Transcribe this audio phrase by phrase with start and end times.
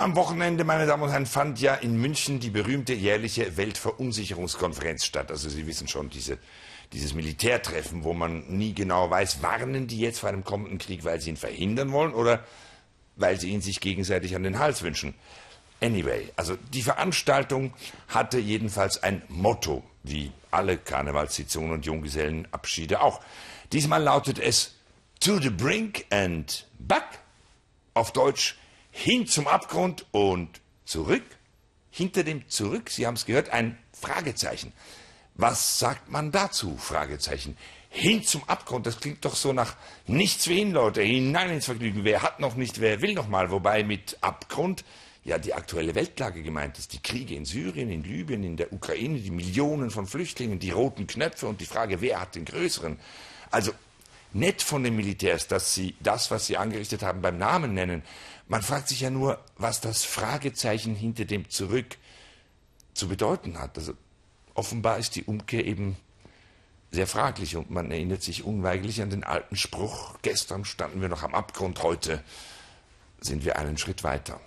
[0.00, 5.32] Am Wochenende, meine Damen und Herren, fand ja in München die berühmte jährliche Weltverunsicherungskonferenz statt.
[5.32, 6.38] Also Sie wissen schon, diese,
[6.92, 11.20] dieses Militärtreffen, wo man nie genau weiß, warnen die jetzt vor einem kommenden Krieg, weil
[11.20, 12.44] sie ihn verhindern wollen oder
[13.16, 15.16] weil sie ihn sich gegenseitig an den Hals wünschen.
[15.80, 17.74] Anyway, also die Veranstaltung
[18.06, 23.20] hatte jedenfalls ein Motto, wie alle Karnevalssitzungen und Junggesellenabschiede auch.
[23.72, 24.76] Diesmal lautet es
[25.18, 27.18] To the brink and back.
[27.94, 28.54] Auf Deutsch
[28.98, 31.24] hin zum Abgrund und zurück.
[31.90, 34.72] Hinter dem Zurück, Sie haben es gehört, ein Fragezeichen.
[35.34, 36.76] Was sagt man dazu?
[36.76, 37.56] Fragezeichen.
[37.90, 42.02] Hin zum Abgrund, das klingt doch so nach nichts für ihn, Leute, hinein ins Vergnügen.
[42.02, 43.52] Wer hat noch nicht, wer will noch mal.
[43.52, 44.84] Wobei mit Abgrund
[45.24, 46.92] ja die aktuelle Weltlage gemeint ist.
[46.92, 51.06] Die Kriege in Syrien, in Libyen, in der Ukraine, die Millionen von Flüchtlingen, die roten
[51.06, 52.98] Knöpfe und die Frage, wer hat den größeren.
[53.50, 53.72] Also
[54.32, 58.02] nett von den Militärs, dass sie das, was sie angerichtet haben, beim Namen nennen.
[58.46, 61.96] Man fragt sich ja nur, was das Fragezeichen hinter dem Zurück
[62.94, 63.76] zu bedeuten hat.
[63.78, 63.94] Also
[64.54, 65.96] offenbar ist die Umkehr eben
[66.90, 71.22] sehr fraglich und man erinnert sich unweigerlich an den alten Spruch, gestern standen wir noch
[71.22, 72.22] am Abgrund, heute
[73.20, 74.40] sind wir einen Schritt weiter.